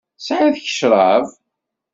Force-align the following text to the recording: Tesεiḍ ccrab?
Tesεiḍ 0.17 0.55
ccrab? 0.67 1.25